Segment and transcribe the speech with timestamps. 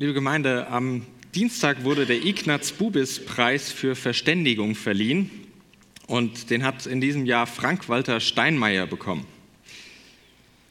[0.00, 5.28] Liebe Gemeinde, am Dienstag wurde der Ignaz-Bubis-Preis für Verständigung verliehen
[6.06, 9.26] und den hat in diesem Jahr Frank-Walter Steinmeier bekommen.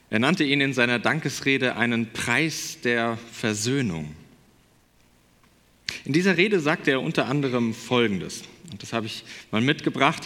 [0.09, 4.15] Er nannte ihn in seiner Dankesrede einen Preis der Versöhnung.
[6.05, 10.25] In dieser Rede sagte er unter anderem Folgendes, und das habe ich mal mitgebracht.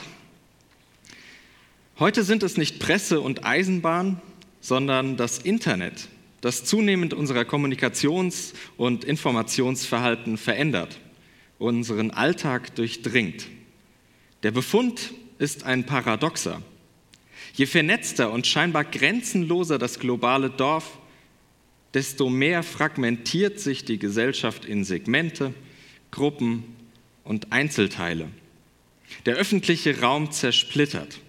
[1.98, 4.22] Heute sind es nicht Presse und Eisenbahn,
[4.60, 6.08] sondern das Internet,
[6.42, 11.00] das zunehmend unser Kommunikations- und Informationsverhalten verändert,
[11.60, 13.48] unseren Alltag durchdringt.
[14.44, 16.62] Der Befund ist ein Paradoxer.
[17.54, 20.98] Je vernetzter und scheinbar grenzenloser das globale Dorf,
[21.94, 25.54] desto mehr fragmentiert sich die Gesellschaft in Segmente,
[26.10, 26.64] Gruppen
[27.24, 28.30] und Einzelteile.
[29.26, 31.20] Der öffentliche Raum zersplittert.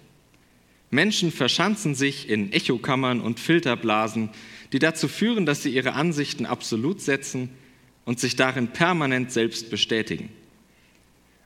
[0.93, 4.29] Menschen verschanzen sich in Echokammern und Filterblasen,
[4.71, 7.49] die dazu führen, dass sie ihre Ansichten absolut setzen
[8.05, 10.29] und sich darin permanent selbst bestätigen.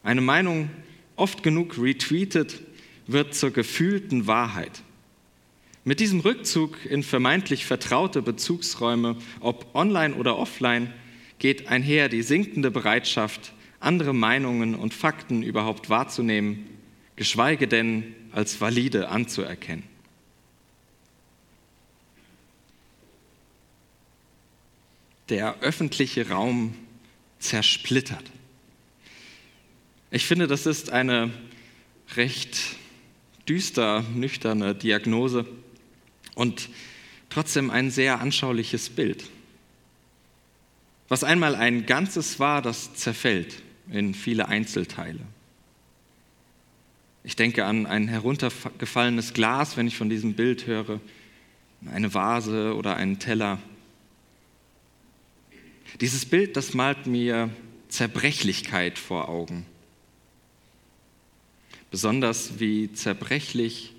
[0.03, 0.69] Eine Meinung,
[1.15, 2.61] oft genug retweetet,
[3.07, 4.83] wird zur gefühlten Wahrheit.
[5.83, 10.93] Mit diesem Rückzug in vermeintlich vertraute Bezugsräume, ob online oder offline,
[11.39, 16.67] geht einher die sinkende Bereitschaft, andere Meinungen und Fakten überhaupt wahrzunehmen,
[17.15, 19.83] geschweige denn als valide anzuerkennen.
[25.29, 26.73] der öffentliche Raum
[27.39, 28.23] zersplittert.
[30.09, 31.31] Ich finde, das ist eine
[32.15, 32.57] recht
[33.47, 35.45] düster, nüchterne Diagnose
[36.35, 36.69] und
[37.29, 39.25] trotzdem ein sehr anschauliches Bild.
[41.09, 45.19] Was einmal ein Ganzes war, das zerfällt in viele Einzelteile.
[47.27, 51.01] Ich denke an ein heruntergefallenes Glas, wenn ich von diesem Bild höre,
[51.91, 53.59] eine Vase oder einen Teller.
[55.99, 57.49] Dieses Bild, das malt mir
[57.89, 59.65] Zerbrechlichkeit vor Augen.
[61.91, 63.93] Besonders wie zerbrechlich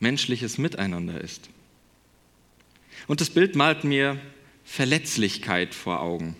[0.00, 1.50] menschliches Miteinander ist.
[3.06, 4.18] Und das Bild malt mir
[4.64, 6.36] Verletzlichkeit vor Augen.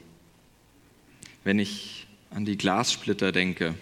[1.45, 3.75] Wenn ich an die Glassplitter denke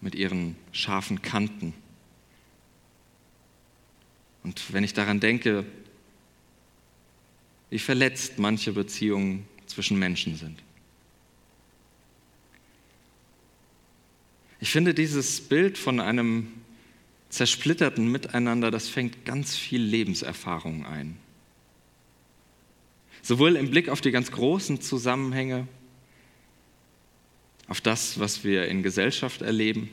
[0.00, 1.74] mit ihren scharfen Kanten.
[4.44, 5.64] Und wenn ich daran denke,
[7.70, 10.62] wie verletzt manche Beziehungen zwischen Menschen sind.
[14.60, 16.52] Ich finde dieses Bild von einem
[17.28, 21.16] zersplitterten Miteinander, das fängt ganz viel Lebenserfahrung ein.
[23.22, 25.68] Sowohl im Blick auf die ganz großen Zusammenhänge,
[27.68, 29.90] auf das, was wir in Gesellschaft erleben,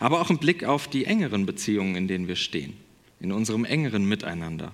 [0.00, 2.76] aber auch im Blick auf die engeren Beziehungen, in denen wir stehen,
[3.20, 4.72] in unserem engeren Miteinander.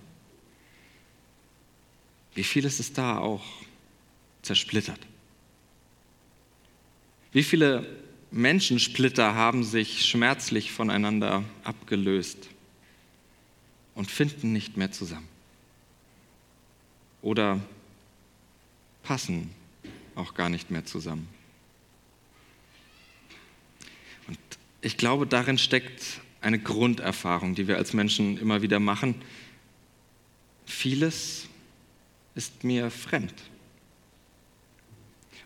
[2.34, 3.44] Wie vieles ist da auch
[4.42, 5.00] zersplittert?
[7.32, 7.86] Wie viele
[8.30, 12.48] Menschensplitter haben sich schmerzlich voneinander abgelöst
[13.94, 15.28] und finden nicht mehr zusammen?
[17.22, 17.60] Oder
[19.02, 19.50] passen
[20.14, 21.28] auch gar nicht mehr zusammen?
[24.26, 24.38] Und
[24.80, 29.14] ich glaube, darin steckt eine Grunderfahrung, die wir als Menschen immer wieder machen.
[30.64, 31.48] Vieles
[32.34, 33.34] ist mir fremd.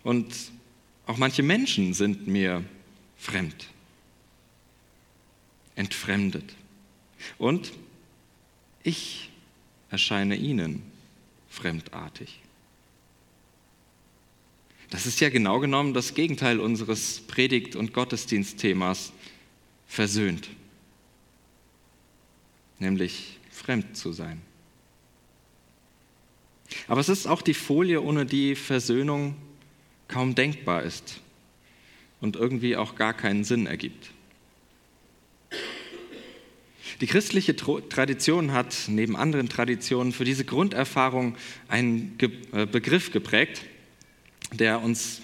[0.02, 0.34] Und
[1.06, 2.64] auch manche Menschen sind mir
[3.16, 3.68] fremd,
[5.74, 6.54] entfremdet.
[7.38, 7.72] Und
[8.82, 9.30] ich
[9.90, 10.82] erscheine ihnen
[11.48, 12.43] fremdartig.
[14.90, 19.12] Das ist ja genau genommen das Gegenteil unseres Predigt- und Gottesdienstthemas,
[19.86, 20.48] versöhnt,
[22.78, 24.40] nämlich fremd zu sein.
[26.88, 29.36] Aber es ist auch die Folie, ohne die Versöhnung
[30.08, 31.20] kaum denkbar ist
[32.20, 34.10] und irgendwie auch gar keinen Sinn ergibt.
[37.00, 41.36] Die christliche Tradition hat neben anderen Traditionen für diese Grunderfahrung
[41.68, 42.16] einen
[42.52, 43.64] äh, Begriff geprägt,
[44.52, 45.22] der uns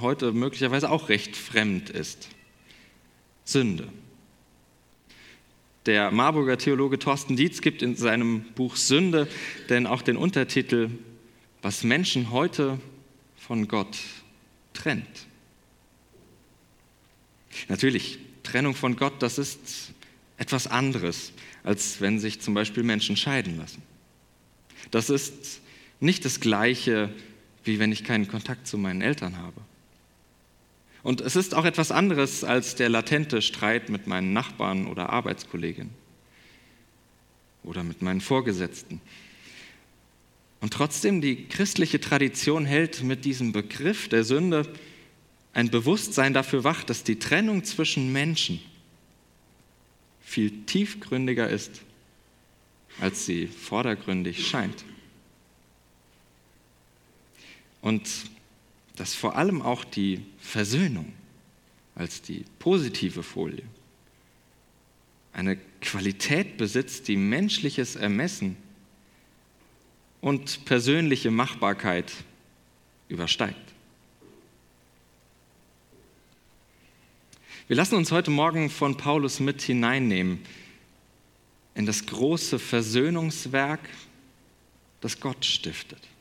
[0.00, 2.28] heute möglicherweise auch recht fremd ist.
[3.44, 3.88] Sünde.
[5.86, 9.28] Der Marburger Theologe Thorsten Dietz gibt in seinem Buch Sünde
[9.68, 10.90] denn auch den Untertitel
[11.60, 12.78] Was Menschen heute
[13.36, 13.98] von Gott
[14.74, 15.26] trennt.
[17.68, 19.92] Natürlich, Trennung von Gott, das ist
[20.38, 21.32] etwas anderes,
[21.64, 23.82] als wenn sich zum Beispiel Menschen scheiden lassen.
[24.90, 25.60] Das ist
[26.00, 27.10] nicht das Gleiche,
[27.64, 29.60] wie wenn ich keinen Kontakt zu meinen Eltern habe.
[31.02, 35.92] Und es ist auch etwas anderes als der latente Streit mit meinen Nachbarn oder Arbeitskolleginnen
[37.64, 39.00] oder mit meinen Vorgesetzten.
[40.60, 44.72] Und trotzdem, die christliche Tradition hält mit diesem Begriff der Sünde
[45.54, 48.60] ein Bewusstsein dafür wach, dass die Trennung zwischen Menschen
[50.20, 51.82] viel tiefgründiger ist,
[53.00, 54.84] als sie vordergründig scheint.
[57.82, 58.08] Und
[58.96, 61.12] dass vor allem auch die Versöhnung
[61.94, 63.64] als die positive Folie
[65.32, 68.56] eine Qualität besitzt, die menschliches Ermessen
[70.20, 72.12] und persönliche Machbarkeit
[73.08, 73.58] übersteigt.
[77.66, 80.40] Wir lassen uns heute Morgen von Paulus mit hineinnehmen
[81.74, 83.80] in das große Versöhnungswerk,
[85.00, 86.11] das Gott stiftet.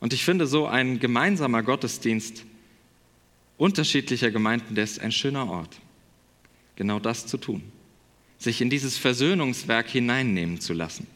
[0.00, 2.44] Und ich finde, so ein gemeinsamer Gottesdienst
[3.56, 5.80] unterschiedlicher Gemeinden, der ist ein schöner Ort,
[6.76, 7.62] genau das zu tun,
[8.38, 11.06] sich in dieses Versöhnungswerk hineinnehmen zu lassen.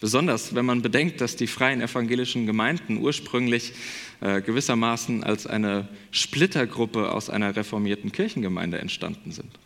[0.00, 3.72] Besonders wenn man bedenkt, dass die freien evangelischen Gemeinden ursprünglich
[4.20, 9.58] äh, gewissermaßen als eine Splittergruppe aus einer reformierten Kirchengemeinde entstanden sind.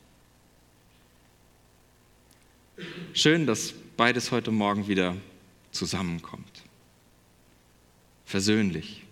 [3.13, 5.17] Schön, dass beides heute Morgen wieder
[5.73, 6.58] zusammenkommt.
[8.29, 9.05] Versöhnlich,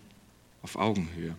[0.61, 1.35] auf Augenhöhe.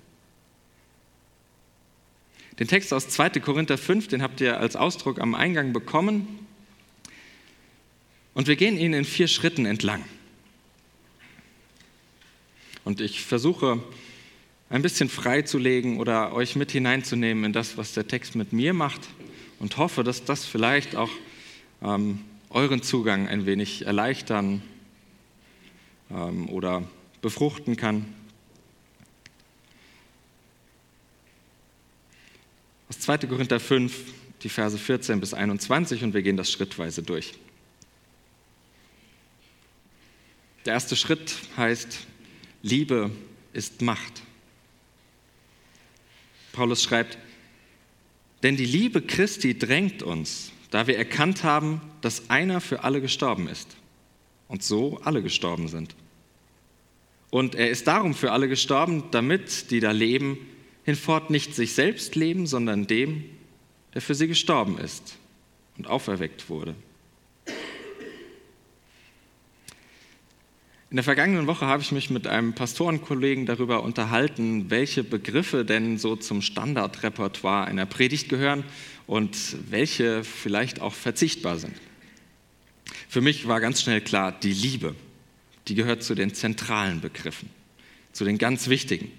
[2.59, 3.31] Den Text aus 2.
[3.39, 6.27] Korinther 5, den habt ihr als Ausdruck am Eingang bekommen.
[8.35, 10.05] Und wir gehen ihn in vier Schritten entlang.
[12.83, 13.81] Und ich versuche
[14.71, 19.03] ein bisschen freizulegen oder euch mit hineinzunehmen in das, was der Text mit mir macht
[19.61, 21.11] und hoffe, dass das vielleicht auch
[21.81, 24.63] ähm, euren Zugang ein wenig erleichtern
[26.11, 26.83] ähm, oder
[27.21, 28.15] befruchten kann.
[32.89, 33.19] Aus 2.
[33.19, 33.95] Korinther 5,
[34.43, 37.35] die Verse 14 bis 21 und wir gehen das schrittweise durch.
[40.65, 42.07] Der erste Schritt heißt,
[42.63, 43.11] Liebe
[43.53, 44.23] ist Macht.
[46.53, 47.19] Paulus schreibt,
[48.43, 53.49] denn die Liebe Christi drängt uns, da wir erkannt haben, dass einer für alle gestorben
[53.49, 53.77] ist
[54.49, 55.95] und so alle gestorben sind.
[57.31, 60.39] Und er ist darum für alle gestorben, damit die da leben,
[60.85, 63.25] hinfort nicht sich selbst leben, sondern dem,
[63.95, 65.17] der für sie gestorben ist
[65.77, 66.75] und auferweckt wurde.
[70.91, 75.99] In der vergangenen Woche habe ich mich mit einem Pastorenkollegen darüber unterhalten, welche Begriffe denn
[75.99, 78.65] so zum Standardrepertoire einer Predigt gehören
[79.07, 79.37] und
[79.69, 81.75] welche vielleicht auch verzichtbar sind.
[83.07, 84.95] Für mich war ganz schnell klar, die Liebe,
[85.69, 87.51] die gehört zu den zentralen Begriffen,
[88.13, 89.11] zu den ganz wichtigen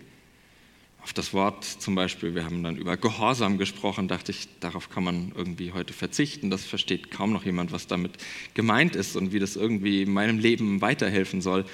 [1.02, 5.04] auf das Wort zum Beispiel, wir haben dann über Gehorsam gesprochen, dachte ich, darauf kann
[5.04, 6.50] man irgendwie heute verzichten.
[6.50, 8.12] Das versteht kaum noch jemand, was damit
[8.54, 11.66] gemeint ist und wie das irgendwie meinem Leben weiterhelfen soll.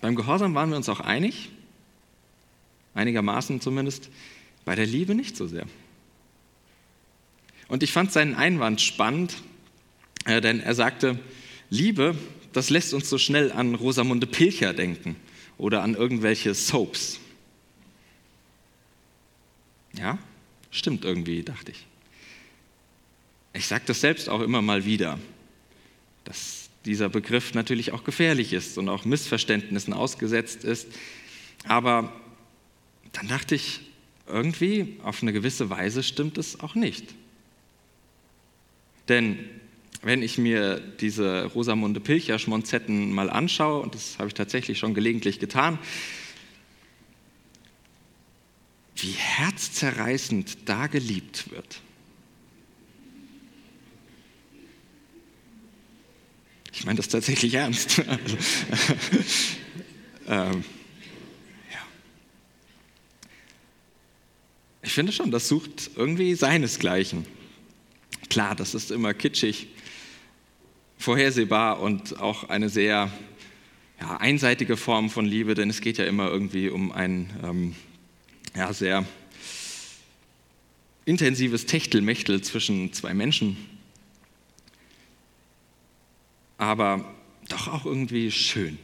[0.00, 1.50] Beim Gehorsam waren wir uns auch einig,
[2.94, 4.10] einigermaßen zumindest,
[4.64, 5.66] bei der Liebe nicht so sehr.
[7.68, 9.42] Und ich fand seinen Einwand spannend,
[10.24, 11.18] äh, denn er sagte,
[11.70, 12.16] Liebe,
[12.52, 15.16] das lässt uns so schnell an Rosamunde Pilcher denken
[15.58, 17.20] oder an irgendwelche Soaps.
[19.94, 20.18] Ja,
[20.70, 21.86] stimmt irgendwie, dachte ich.
[23.54, 25.18] Ich sage das selbst auch immer mal wieder,
[26.24, 30.86] dass dieser Begriff natürlich auch gefährlich ist und auch Missverständnissen ausgesetzt ist.
[31.64, 32.12] Aber
[33.12, 33.80] dann dachte ich,
[34.26, 37.14] irgendwie auf eine gewisse Weise stimmt es auch nicht.
[39.08, 39.38] Denn
[40.02, 45.38] wenn ich mir diese Rosamunde Pilcher-Schmonzetten mal anschaue, und das habe ich tatsächlich schon gelegentlich
[45.38, 45.78] getan,
[48.96, 51.80] wie herzzerreißend da geliebt wird.
[56.72, 58.02] Ich meine das tatsächlich ernst.
[58.06, 58.36] Also,
[60.28, 60.64] ähm,
[61.72, 61.78] ja.
[64.82, 67.26] Ich finde schon, das sucht irgendwie seinesgleichen.
[68.28, 69.68] Klar, das ist immer kitschig
[70.98, 73.10] vorhersehbar und auch eine sehr
[74.00, 77.76] ja, einseitige Form von Liebe, denn es geht ja immer irgendwie um ein ähm,
[78.54, 79.04] ja, sehr
[81.04, 83.56] intensives Techtelmechtel zwischen zwei Menschen.
[86.58, 87.14] Aber
[87.48, 88.78] doch auch irgendwie schön.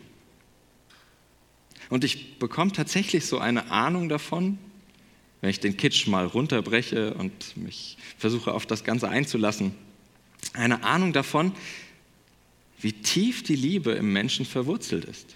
[1.89, 4.59] Und ich bekomme tatsächlich so eine Ahnung davon,
[5.41, 9.75] wenn ich den Kitsch mal runterbreche und mich versuche auf das Ganze einzulassen,
[10.55, 11.53] eine Ahnung davon,
[12.83, 15.35] wie tief die Liebe im Menschen verwurzelt ist.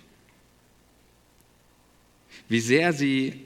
[2.48, 3.40] Wie sehr sie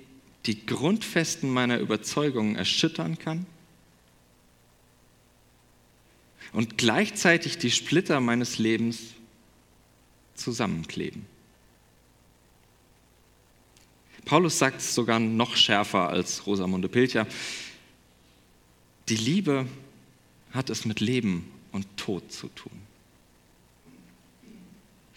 [0.46, 3.46] die Grundfesten meiner Überzeugungen erschüttern kann.
[6.52, 9.14] und gleichzeitig die Splitter meines Lebens
[10.34, 11.26] zusammenkleben.
[14.24, 17.26] Paulus sagt es sogar noch schärfer als Rosamunde Pilcher.
[19.08, 19.66] Die Liebe
[20.52, 22.89] hat es mit Leben und Tod zu tun.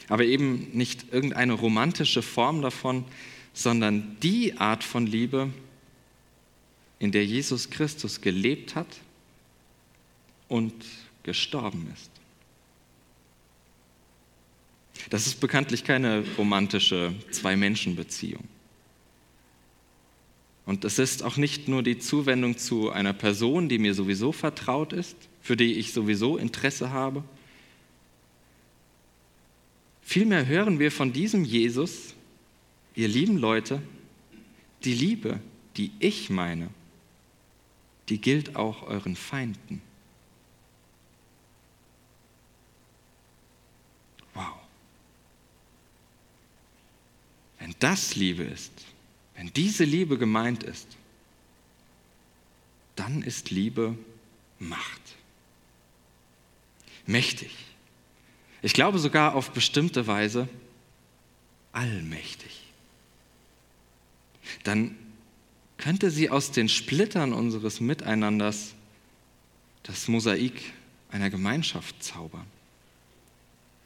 [0.10, 3.06] Aber eben nicht irgendeine romantische Form davon,
[3.54, 5.50] sondern die Art von Liebe,
[7.00, 8.88] in der Jesus Christus gelebt hat
[10.48, 10.74] und
[11.24, 12.12] gestorben ist.
[15.10, 18.44] Das ist bekanntlich keine romantische Zwei-Menschen-Beziehung.
[20.66, 24.94] Und es ist auch nicht nur die Zuwendung zu einer Person, die mir sowieso vertraut
[24.94, 27.24] ist, für die ich sowieso Interesse habe.
[30.04, 32.14] Vielmehr hören wir von diesem Jesus,
[32.94, 33.82] ihr lieben Leute,
[34.84, 35.40] die Liebe,
[35.78, 36.70] die ich meine,
[38.10, 39.82] die gilt auch euren Feinden.
[44.34, 44.56] Wow.
[47.60, 48.74] Wenn das Liebe ist,
[49.36, 50.88] wenn diese Liebe gemeint ist,
[52.96, 53.98] dann ist Liebe
[54.60, 55.02] Macht.
[57.06, 57.52] Mächtig.
[58.64, 60.48] Ich glaube sogar auf bestimmte Weise
[61.74, 62.64] allmächtig.
[64.64, 64.98] Dann
[65.78, 68.74] könnte sie aus den Splittern unseres Miteinanders
[69.84, 70.74] das Mosaik
[71.12, 72.46] einer Gemeinschaft zaubern,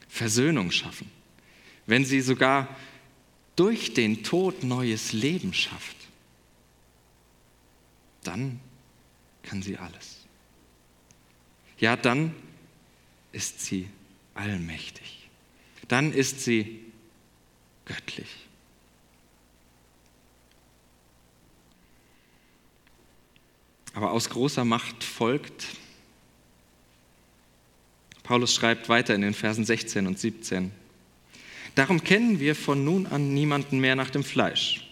[0.07, 1.10] Versöhnung schaffen,
[1.88, 2.67] wenn sie sogar
[3.55, 5.98] durch den Tod neues Leben schafft,
[8.24, 8.60] dann
[9.41, 10.17] kann sie alles.
[11.79, 12.36] Ja, dann
[13.31, 13.88] ist sie
[14.38, 15.29] allmächtig.
[15.88, 16.84] Dann ist sie
[17.86, 18.27] göttlich.
[23.94, 25.65] Aber aus großer Macht folgt,
[28.24, 30.72] Paulus schreibt weiter in den Versen 16 und 17,
[31.77, 34.84] Darum kennen wir von nun an niemanden mehr nach dem Fleisch.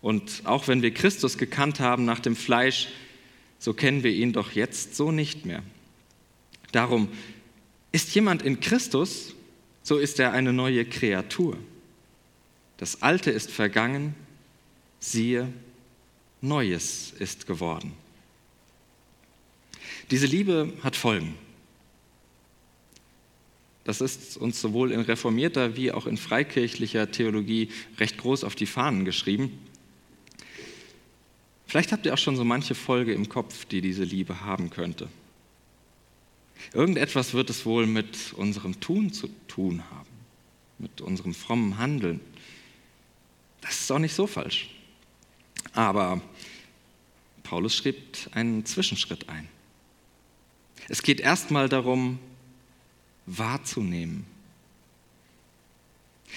[0.00, 2.88] Und auch wenn wir Christus gekannt haben nach dem Fleisch,
[3.58, 5.64] so kennen wir ihn doch jetzt so nicht mehr.
[6.70, 7.08] Darum
[7.94, 9.36] ist jemand in Christus,
[9.84, 11.56] so ist er eine neue Kreatur.
[12.76, 14.16] Das Alte ist vergangen,
[14.98, 15.46] siehe,
[16.40, 17.92] Neues ist geworden.
[20.10, 21.36] Diese Liebe hat Folgen.
[23.84, 28.66] Das ist uns sowohl in reformierter wie auch in freikirchlicher Theologie recht groß auf die
[28.66, 29.56] Fahnen geschrieben.
[31.68, 35.08] Vielleicht habt ihr auch schon so manche Folge im Kopf, die diese Liebe haben könnte.
[36.72, 40.08] Irgendetwas wird es wohl mit unserem Tun zu tun haben,
[40.78, 42.20] mit unserem frommen Handeln.
[43.60, 44.70] Das ist auch nicht so falsch.
[45.72, 46.20] Aber
[47.42, 47.96] Paulus schrieb
[48.32, 49.48] einen Zwischenschritt ein.
[50.88, 52.18] Es geht erstmal darum,
[53.26, 54.26] wahrzunehmen.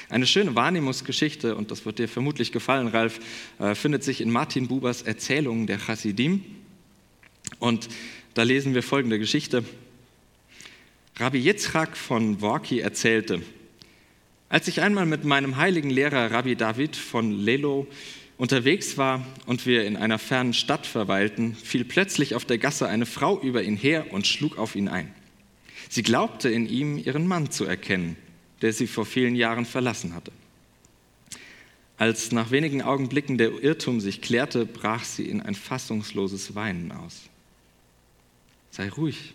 [0.10, 3.19] Eine schöne Wahrnehmungsgeschichte, und das wird dir vermutlich gefallen, Ralf,
[3.60, 6.43] äh, findet sich in Martin Bubers Erzählungen der Chassidim.
[7.60, 7.89] Und
[8.34, 9.63] da lesen wir folgende Geschichte.
[11.19, 13.41] Rabbi Yitzchak von Worki erzählte,
[14.50, 17.88] als ich einmal mit meinem heiligen Lehrer Rabbi David von Lelo
[18.38, 23.07] unterwegs war und wir in einer fernen Stadt verweilten, fiel plötzlich auf der Gasse eine
[23.07, 25.12] Frau über ihn her und schlug auf ihn ein.
[25.89, 28.15] Sie glaubte in ihm ihren Mann zu erkennen,
[28.62, 30.31] der sie vor vielen Jahren verlassen hatte.
[31.97, 37.24] Als nach wenigen Augenblicken der Irrtum sich klärte, brach sie in ein fassungsloses Weinen aus.
[38.69, 39.33] Sei ruhig,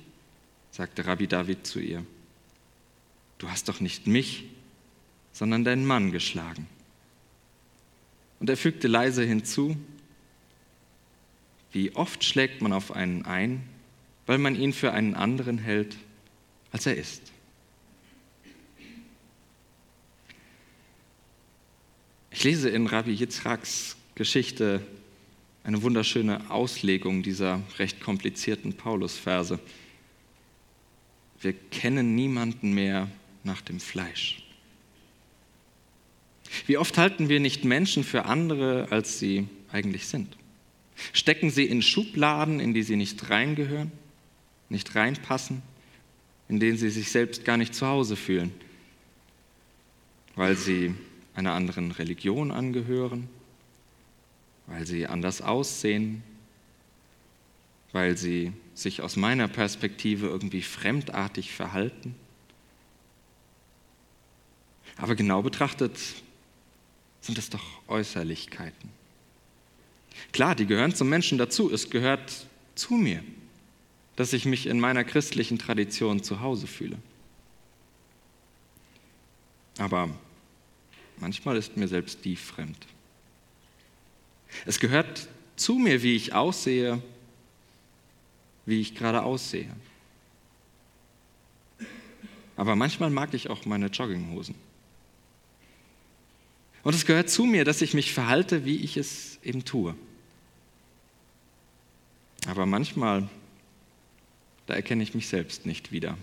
[0.73, 2.05] sagte Rabbi David zu ihr.
[3.39, 4.47] Du hast doch nicht mich,
[5.33, 6.67] sondern deinen Mann geschlagen.
[8.41, 9.77] Und er fügte leise hinzu,
[11.71, 13.63] wie oft schlägt man auf einen ein,
[14.27, 15.97] weil man ihn für einen anderen hält
[16.73, 17.31] als er ist.
[22.31, 24.85] Ich lese in Rabbi Yitzhaks Geschichte
[25.65, 29.61] eine wunderschöne Auslegung dieser recht komplizierten Paulusverse.
[31.43, 33.09] Wir kennen niemanden mehr
[33.45, 34.43] nach dem Fleisch.
[36.67, 40.37] Wie oft halten wir nicht Menschen für andere, als sie eigentlich sind?
[41.13, 43.93] Stecken sie in Schubladen, in die sie nicht reingehören,
[44.69, 45.63] nicht reinpassen?
[46.53, 48.53] in denen sie sich selbst gar nicht zu Hause fühlen,
[50.35, 50.95] weil sie
[51.35, 53.27] einer anderen Religion angehören,
[54.67, 56.23] weil sie anders aussehen,
[57.93, 62.15] weil sie sich aus meiner Perspektive irgendwie fremdartig verhalten.
[64.97, 65.99] Aber genau betrachtet
[67.21, 68.91] sind es doch Äußerlichkeiten.
[70.33, 73.23] Klar, die gehören zum Menschen dazu, es gehört zu mir.
[74.17, 76.99] dass ich mich in meiner christlichen Tradition zu Hause fühle.
[79.79, 80.11] Aber
[81.19, 82.87] manchmal ist mir selbst die fremd.
[84.67, 87.03] Es gehört zu mir, wie ich aussehe,
[88.67, 89.71] wie ich gerade aussehe.
[92.57, 94.55] Aber manchmal mag ich auch meine Jogginghosen.
[96.83, 99.95] Und es gehört zu mir, dass ich mich verhalte, wie ich es eben tue.
[102.47, 103.29] Aber manchmal,
[104.67, 106.19] da erkenne ich mich selbst nicht wieder.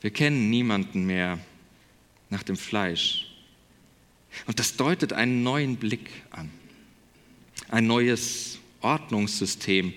[0.00, 1.38] Wir kennen niemanden mehr
[2.28, 3.34] nach dem Fleisch.
[4.46, 6.50] Und das deutet einen neuen Blick an,
[7.74, 9.94] ein neues Ordnungssystem,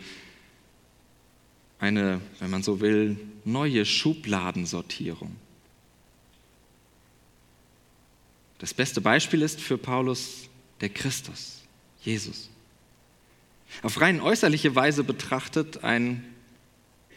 [1.78, 5.36] eine, wenn man so will, neue Schubladensortierung.
[8.58, 10.50] Das beste Beispiel ist für Paulus
[10.82, 11.62] der Christus,
[12.02, 12.50] Jesus.
[13.84, 16.24] Auf rein äußerliche Weise betrachtet ein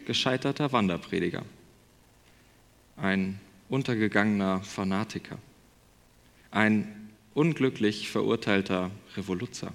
[0.05, 1.43] gescheiterter Wanderprediger,
[2.97, 5.39] ein untergegangener Fanatiker,
[6.51, 9.73] ein unglücklich verurteilter Revoluzer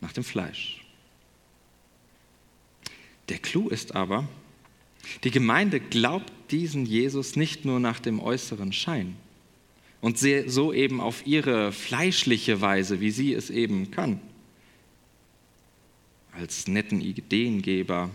[0.00, 0.84] nach dem Fleisch.
[3.28, 4.28] Der Clou ist aber,
[5.24, 9.16] die Gemeinde glaubt diesen Jesus nicht nur nach dem äußeren Schein,
[10.00, 14.20] und so eben auf ihre fleischliche Weise, wie sie es eben kann.
[16.32, 18.10] Als netten Ideengeber,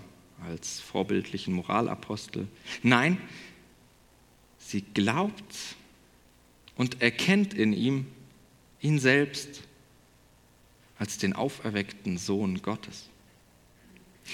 [0.48, 2.48] als vorbildlichen Moralapostel.
[2.84, 3.18] Nein,
[4.58, 5.76] sie glaubt
[6.76, 8.06] und erkennt in ihm
[8.80, 9.64] ihn selbst
[11.02, 13.10] als den auferweckten Sohn Gottes.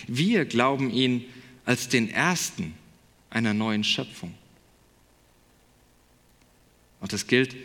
[0.06, 1.24] Wir glauben ihn
[1.64, 2.74] als den ersten
[3.30, 4.34] einer neuen Schöpfung.
[7.00, 7.56] Und das gilt,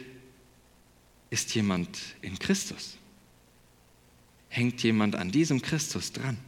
[1.30, 2.96] ist jemand in Christus?
[4.48, 6.38] Hängt jemand an diesem Christus dran?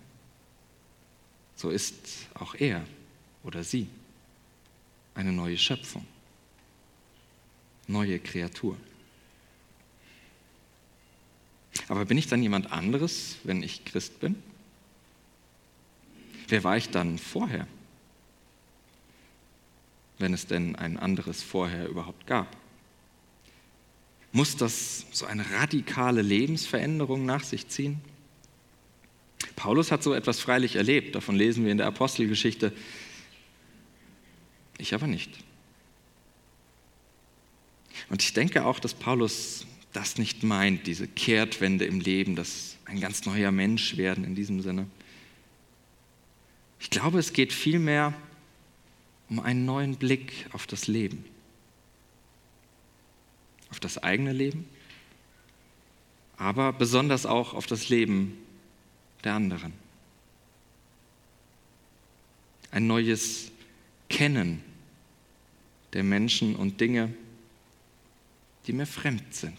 [1.56, 2.86] So ist auch er
[3.42, 3.88] oder sie
[5.14, 6.06] eine neue Schöpfung,
[7.88, 8.76] neue Kreatur.
[11.88, 14.36] Aber bin ich dann jemand anderes, wenn ich Christ bin?
[16.48, 17.66] Wer war ich dann vorher?
[20.18, 22.56] Wenn es denn ein anderes vorher überhaupt gab?
[24.32, 28.00] Muss das so eine radikale Lebensveränderung nach sich ziehen?
[29.56, 32.72] Paulus hat so etwas freilich erlebt, davon lesen wir in der Apostelgeschichte.
[34.78, 35.30] Ich aber nicht.
[38.10, 43.00] Und ich denke auch, dass Paulus das nicht meint, diese Kehrtwende im Leben, das ein
[43.00, 44.86] ganz neuer Mensch werden in diesem Sinne.
[46.78, 48.12] Ich glaube, es geht vielmehr
[49.30, 51.24] um einen neuen Blick auf das Leben
[53.74, 54.68] auf das eigene Leben,
[56.36, 58.38] aber besonders auch auf das Leben
[59.24, 59.72] der anderen.
[62.70, 63.50] Ein neues
[64.08, 64.62] Kennen
[65.92, 67.12] der Menschen und Dinge,
[68.68, 69.58] die mir fremd sind.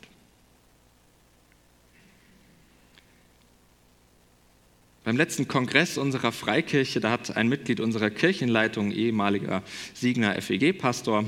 [5.06, 9.62] Beim letzten Kongress unserer Freikirche, da hat ein Mitglied unserer Kirchenleitung, ehemaliger
[9.94, 11.26] Siegner FEG-Pastor,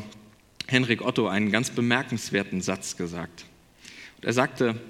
[0.65, 3.45] Henrik Otto einen ganz bemerkenswerten Satz gesagt.
[4.17, 4.81] Und er sagte,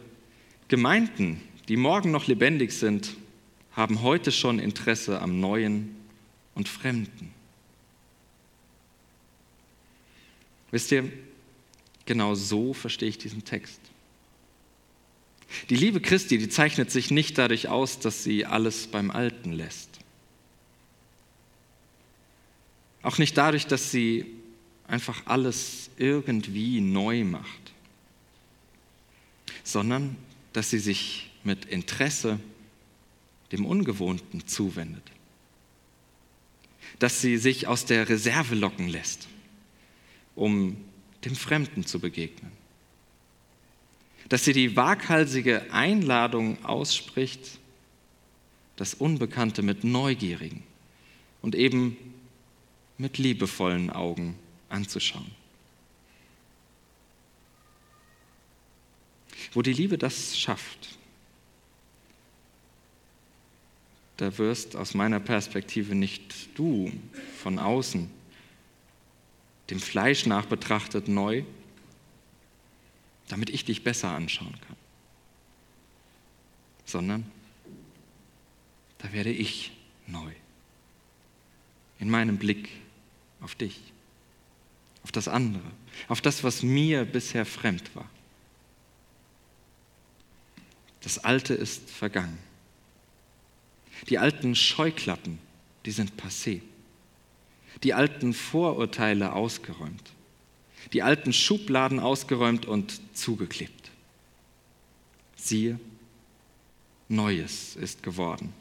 [0.70, 3.18] Gemeinden, die morgen noch lebendig sind,
[3.74, 5.94] haben heute schon Interesse am Neuen
[6.56, 7.34] und Fremden.
[10.72, 11.12] Wisst ihr,
[12.06, 13.82] genau so verstehe ich diesen Text.
[15.70, 19.90] Die Liebe Christi, die zeichnet sich nicht dadurch aus, dass sie alles beim Alten lässt.
[23.02, 24.26] Auch nicht dadurch, dass sie
[24.88, 27.74] einfach alles irgendwie neu macht,
[29.64, 30.16] sondern
[30.54, 32.40] dass sie sich mit Interesse
[33.52, 35.04] dem Ungewohnten zuwendet,
[37.00, 39.28] dass sie sich aus der Reserve locken lässt,
[40.36, 40.78] um
[41.24, 42.52] dem Fremden zu begegnen,
[44.30, 47.60] dass sie die waghalsige Einladung ausspricht,
[48.76, 50.64] das Unbekannte mit neugierigen
[51.42, 51.98] und eben
[52.98, 54.38] mit liebevollen Augen
[54.70, 55.32] anzuschauen.
[59.54, 60.98] Wo die Liebe das schafft,
[64.18, 66.92] da wirst aus meiner Perspektive nicht du
[67.42, 68.10] von außen,
[69.70, 71.44] dem Fleisch nach betrachtet, neu,
[73.28, 74.76] damit ich dich besser anschauen kann,
[76.86, 77.30] sondern
[79.00, 79.72] da werde ich
[80.08, 80.32] neu
[82.00, 82.70] in meinem Blick
[83.42, 83.92] auf dich
[85.08, 85.64] auf das andere,
[86.10, 88.10] auf das, was mir bisher fremd war.
[91.00, 92.38] Das Alte ist vergangen.
[94.10, 95.40] Die alten Scheuklappen,
[95.86, 96.60] die sind passé.
[97.84, 100.12] Die alten Vorurteile ausgeräumt.
[100.94, 103.92] Die alten Schubladen ausgeräumt und zugeklebt.
[105.36, 105.80] Siehe,
[107.10, 108.54] Neues ist geworden.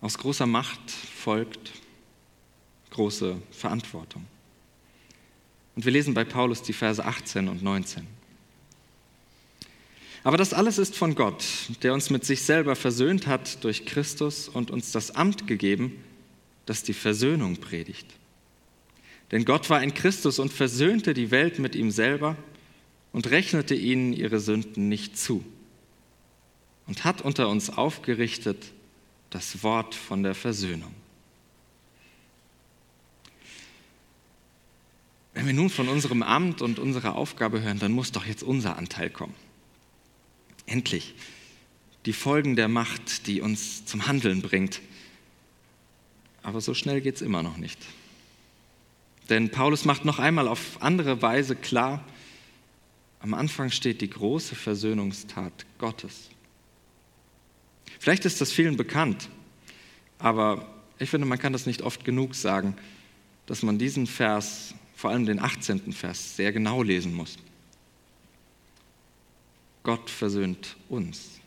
[0.00, 1.72] Aus großer Macht folgt
[2.90, 4.26] große Verantwortung.
[5.74, 8.06] Und wir lesen bei Paulus die Verse 18 und 19.
[10.22, 11.44] Aber das alles ist von Gott,
[11.82, 16.03] der uns mit sich selber versöhnt hat durch Christus und uns das Amt gegeben,
[16.66, 18.06] das die Versöhnung predigt.
[19.30, 22.36] Denn Gott war in Christus und versöhnte die Welt mit ihm selber
[23.12, 25.44] und rechnete ihnen ihre Sünden nicht zu
[26.86, 28.72] und hat unter uns aufgerichtet
[29.30, 30.94] das Wort von der Versöhnung.
[35.32, 38.78] Wenn wir nun von unserem Amt und unserer Aufgabe hören, dann muss doch jetzt unser
[38.78, 39.34] Anteil kommen.
[40.66, 41.14] Endlich
[42.06, 44.80] die Folgen der Macht, die uns zum Handeln bringt.
[46.44, 47.78] Aber so schnell geht es immer noch nicht.
[49.30, 52.04] Denn Paulus macht noch einmal auf andere Weise klar,
[53.20, 56.28] am Anfang steht die große Versöhnungstat Gottes.
[57.98, 59.30] Vielleicht ist das vielen bekannt,
[60.18, 62.76] aber ich finde, man kann das nicht oft genug sagen,
[63.46, 65.94] dass man diesen Vers vor allem den 18.
[65.94, 67.38] Vers sehr genau lesen muss.
[69.82, 71.40] Gott versöhnt uns,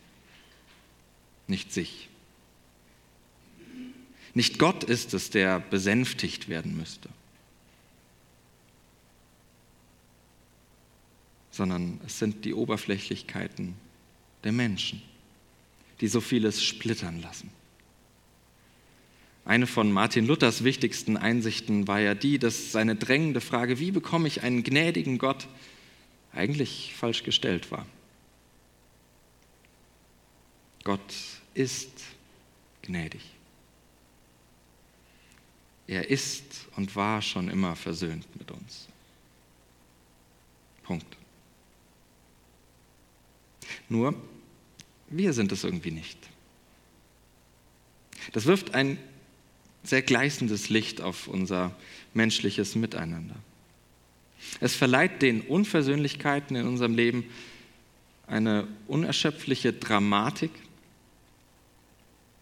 [1.45, 2.06] nicht sich.
[4.37, 7.09] Nicht Gott ist es, der besänftigt werden müsste,
[11.49, 13.73] sondern es sind die Oberflächlichkeiten
[14.43, 15.01] der Menschen,
[16.01, 17.49] die so vieles splittern lassen.
[19.43, 24.27] Eine von Martin Luthers wichtigsten Einsichten war ja die, dass seine drängende Frage, wie bekomme
[24.27, 25.47] ich einen gnädigen Gott,
[26.31, 27.87] eigentlich falsch gestellt war.
[30.83, 31.15] Gott
[31.55, 31.89] ist
[32.83, 33.36] gnädig.
[35.87, 38.87] Er ist und war schon immer versöhnt mit uns.
[40.83, 41.17] Punkt.
[43.89, 44.13] Nur,
[45.09, 46.17] wir sind es irgendwie nicht.
[48.33, 48.97] Das wirft ein
[49.83, 51.73] sehr gleißendes Licht auf unser
[52.13, 53.35] menschliches Miteinander.
[54.59, 57.25] Es verleiht den Unversöhnlichkeiten in unserem Leben
[58.27, 60.51] eine unerschöpfliche Dramatik,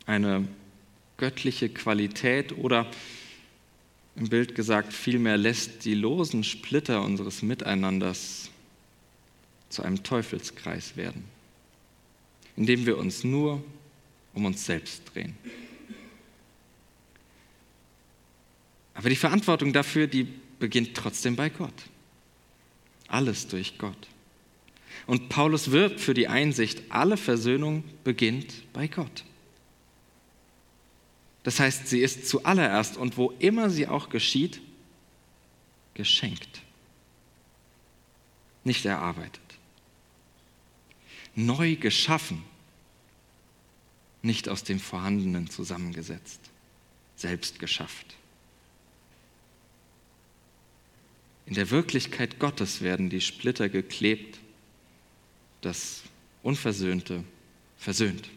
[0.08, 0.48] eine
[1.18, 2.90] göttliche Qualität oder
[4.16, 8.50] im Bild gesagt vielmehr lässt die losen Splitter unseres Miteinanders
[9.70, 11.26] zu einem Teufelskreis werden,
[12.56, 13.64] in dem wir uns nur
[14.34, 15.38] um uns selbst drehen.
[18.94, 20.28] Aber die Verantwortung dafür, die
[20.60, 21.74] beginnt trotzdem bei Gott.
[23.08, 24.08] Alles durch Gott.
[25.06, 29.26] Und Paulus wirbt für die Einsicht, alle Versöhnung beginnt bei Gott.
[31.46, 34.62] Das heißt, sie ist zuallererst und wo immer sie auch geschieht,
[35.94, 36.64] geschenkt,
[38.64, 39.44] nicht erarbeitet.
[41.36, 42.44] Neu geschaffen,
[44.24, 46.40] nicht aus dem Vorhandenen zusammengesetzt,
[47.16, 48.16] selbst geschafft.
[51.46, 54.40] In der Wirklichkeit Gottes werden die Splitter geklebt,
[55.62, 56.02] das
[56.42, 57.24] Unversöhnte
[57.78, 58.32] versöhnt.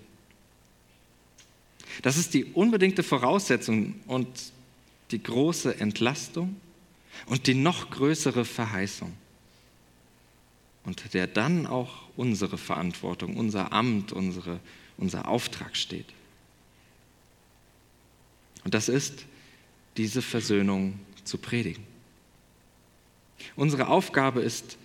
[2.03, 4.29] Das ist die unbedingte Voraussetzung und
[5.11, 6.57] die große Entlastung
[7.27, 9.13] und die noch größere Verheißung,
[10.85, 14.61] unter der dann auch unsere Verantwortung, unser Amt, unsere,
[14.97, 16.07] unser Auftrag steht.
[18.65, 19.25] Und das ist,
[19.97, 21.83] diese Versöhnung zu predigen.
[23.57, 24.77] Unsere Aufgabe ist,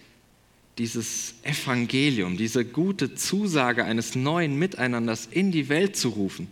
[0.78, 6.47] dieses Evangelium, diese gute Zusage eines neuen Miteinanders in die Welt zu rufen.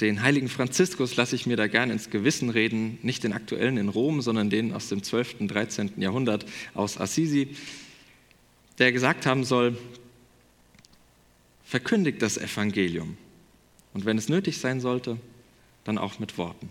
[0.00, 3.90] Den heiligen Franziskus lasse ich mir da gern ins Gewissen reden, nicht den aktuellen in
[3.90, 6.00] Rom, sondern den aus dem 12., 13.
[6.00, 7.54] Jahrhundert aus Assisi,
[8.78, 9.76] der gesagt haben soll,
[11.64, 13.18] verkündigt das Evangelium
[13.92, 15.18] und wenn es nötig sein sollte,
[15.84, 16.70] dann auch mit Worten.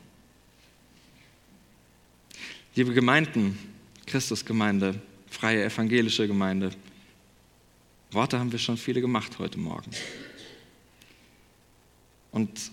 [2.76, 3.58] Liebe Gemeinden,
[4.08, 6.72] Christusgemeinde, freie evangelische Gemeinde,
[8.12, 9.92] Worte haben wir schon viele gemacht heute Morgen.
[12.32, 12.72] Und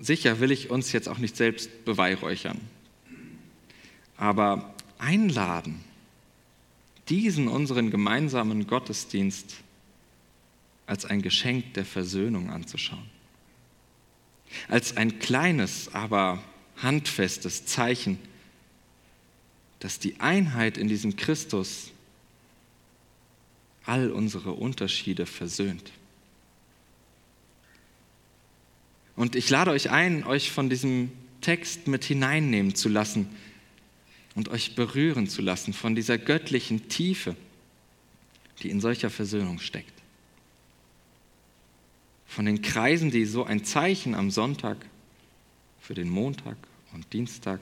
[0.00, 2.60] sicher will ich uns jetzt auch nicht selbst beweihräuchern,
[4.16, 5.84] aber einladen,
[7.08, 9.56] diesen unseren gemeinsamen Gottesdienst
[10.86, 13.08] als ein Geschenk der Versöhnung anzuschauen.
[14.68, 16.42] Als ein kleines, aber
[16.76, 18.18] handfestes Zeichen
[19.80, 21.90] dass die Einheit in diesem Christus
[23.84, 25.90] all unsere Unterschiede versöhnt.
[29.20, 33.28] Und ich lade euch ein, euch von diesem Text mit hineinnehmen zu lassen
[34.34, 37.36] und euch berühren zu lassen von dieser göttlichen Tiefe,
[38.62, 39.92] die in solcher Versöhnung steckt.
[42.24, 44.78] Von den Kreisen, die so ein Zeichen am Sonntag
[45.80, 46.56] für den Montag
[46.94, 47.60] und Dienstag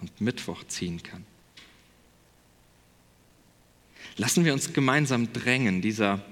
[0.00, 1.26] und Mittwoch ziehen kann.
[4.16, 6.24] Lassen wir uns gemeinsam drängen, dieser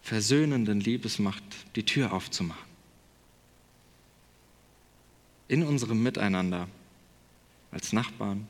[0.00, 1.44] versöhnenden Liebesmacht
[1.76, 2.65] die Tür aufzumachen.
[5.48, 6.68] In unserem Miteinander
[7.70, 8.48] als Nachbarn,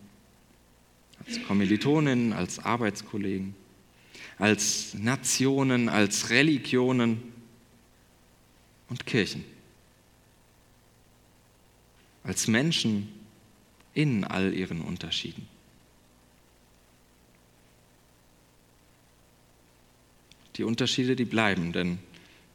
[1.27, 3.55] als Kommilitoninnen, als Arbeitskollegen,
[4.39, 7.23] als Nationen, als Religionen
[8.89, 9.45] und Kirchen,
[12.23, 13.09] als Menschen
[13.95, 15.49] in all ihren Unterschieden.
[20.57, 21.99] Die Unterschiede, die bleiben, denn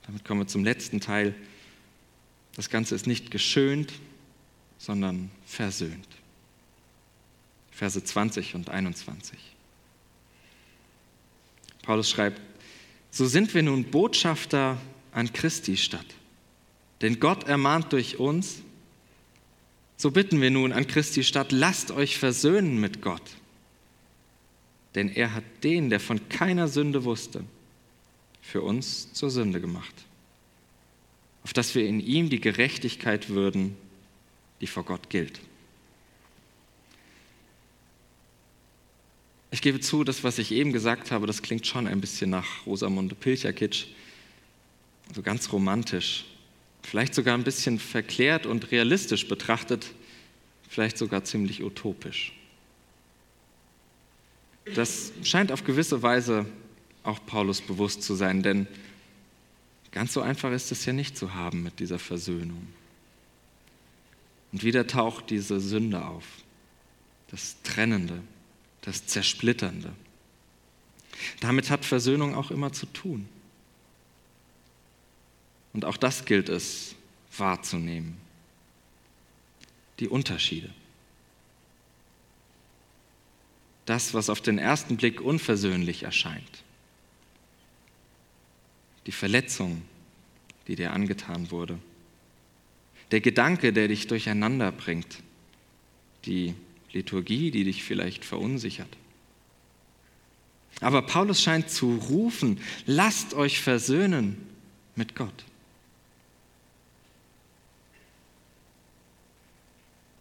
[0.05, 1.35] damit kommen wir zum letzten Teil.
[2.55, 3.93] Das Ganze ist nicht geschönt,
[4.81, 6.07] sondern versöhnt.
[7.69, 9.37] Verse 20 und 21.
[11.83, 12.41] Paulus schreibt,
[13.11, 16.05] so sind wir nun Botschafter an Christi Stadt.
[17.01, 18.63] Denn Gott ermahnt durch uns,
[19.97, 23.35] so bitten wir nun an Christi Stadt, lasst euch versöhnen mit Gott.
[24.95, 27.43] Denn er hat den, der von keiner Sünde wusste,
[28.41, 29.93] für uns zur Sünde gemacht,
[31.43, 33.77] auf dass wir in ihm die Gerechtigkeit würden,
[34.61, 35.41] die vor Gott gilt.
[39.53, 42.65] Ich gebe zu, das, was ich eben gesagt habe, das klingt schon ein bisschen nach
[42.65, 43.87] Rosamunde Pilcher-Kitsch,
[45.09, 46.25] also ganz romantisch,
[46.83, 49.93] vielleicht sogar ein bisschen verklärt und realistisch betrachtet,
[50.69, 52.31] vielleicht sogar ziemlich utopisch.
[54.73, 56.45] Das scheint auf gewisse Weise
[57.03, 58.67] auch Paulus bewusst zu sein, denn
[59.91, 62.67] ganz so einfach ist es ja nicht zu haben mit dieser Versöhnung.
[64.51, 66.25] Und wieder taucht diese Sünde auf,
[67.29, 68.21] das Trennende,
[68.81, 69.93] das Zersplitternde.
[71.39, 73.27] Damit hat Versöhnung auch immer zu tun.
[75.73, 76.95] Und auch das gilt es
[77.37, 78.17] wahrzunehmen.
[79.99, 80.69] Die Unterschiede.
[83.85, 86.63] Das, was auf den ersten Blick unversöhnlich erscheint
[89.05, 89.81] die Verletzung,
[90.67, 91.79] die dir angetan wurde,
[93.11, 95.19] der Gedanke, der dich durcheinander bringt,
[96.25, 96.55] die
[96.91, 98.97] Liturgie, die dich vielleicht verunsichert.
[100.79, 104.37] Aber Paulus scheint zu rufen, lasst euch versöhnen
[104.95, 105.45] mit Gott.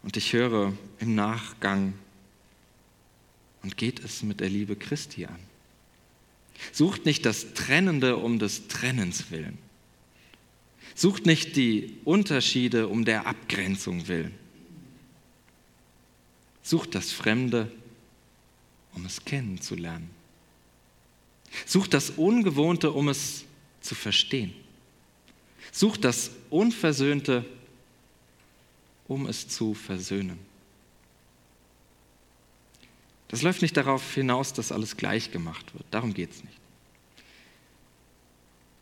[0.02, 1.94] Und ich höre im Nachgang,
[3.62, 5.38] und geht es mit der Liebe Christi an.
[6.72, 9.58] Sucht nicht das Trennende um des Trennens willen.
[10.94, 14.34] Sucht nicht die Unterschiede um der Abgrenzung willen.
[16.62, 17.70] Sucht das Fremde,
[18.94, 20.10] um es kennenzulernen.
[21.66, 23.44] Sucht das Ungewohnte, um es
[23.80, 24.54] zu verstehen.
[25.72, 27.44] Sucht das Unversöhnte,
[29.08, 30.38] um es zu versöhnen.
[33.28, 35.84] Das läuft nicht darauf hinaus, dass alles gleich gemacht wird.
[35.90, 36.59] Darum geht es nicht.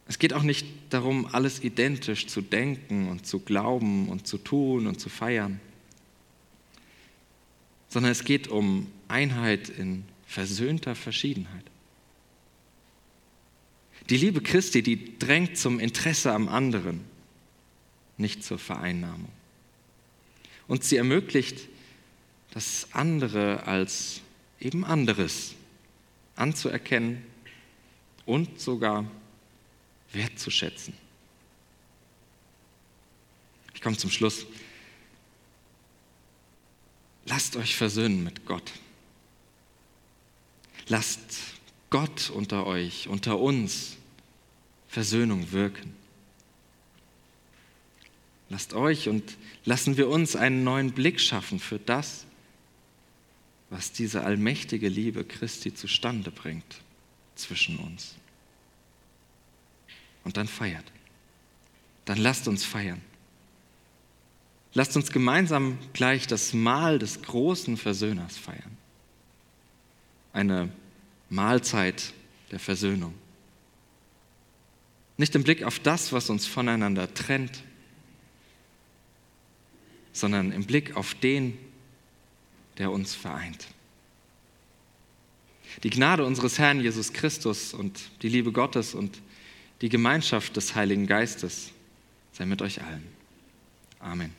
[0.08, 4.86] Es geht auch nicht darum, alles identisch zu denken und zu glauben und zu tun
[4.86, 5.60] und zu feiern,
[7.90, 11.64] sondern es geht um Einheit in versöhnter Verschiedenheit.
[14.08, 17.02] Die Liebe Christi, die drängt zum Interesse am anderen,
[18.16, 19.30] nicht zur Vereinnahmung.
[20.66, 21.68] Und sie ermöglicht,
[22.54, 24.22] das andere als
[24.58, 25.54] eben anderes
[26.34, 27.22] anzuerkennen
[28.24, 29.04] und sogar
[30.12, 30.94] wertzuschätzen.
[33.74, 34.46] Ich komme zum Schluss.
[37.26, 38.72] Lasst euch versöhnen mit Gott.
[40.88, 41.36] Lasst
[41.90, 43.96] Gott unter euch, unter uns
[44.88, 45.94] Versöhnung wirken.
[48.48, 52.24] Lasst euch und lassen wir uns einen neuen Blick schaffen für das,
[53.68, 56.80] was diese allmächtige Liebe Christi zustande bringt
[57.34, 58.14] zwischen uns.
[60.28, 60.84] Und dann feiert.
[62.04, 63.00] Dann lasst uns feiern.
[64.74, 68.76] Lasst uns gemeinsam gleich das Mahl des großen Versöhners feiern.
[70.34, 70.68] Eine
[71.30, 72.12] Mahlzeit
[72.50, 73.14] der Versöhnung.
[75.16, 77.62] Nicht im Blick auf das, was uns voneinander trennt,
[80.12, 81.56] sondern im Blick auf den,
[82.76, 83.66] der uns vereint.
[85.84, 89.22] Die Gnade unseres Herrn Jesus Christus und die Liebe Gottes und
[89.80, 91.70] die Gemeinschaft des Heiligen Geistes
[92.32, 93.06] sei mit euch allen.
[94.00, 94.37] Amen.